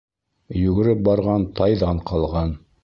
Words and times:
Йүгереп 0.61 1.05
барған 1.11 1.47
тайҙан 1.61 2.05
ҡалған. 2.11 2.61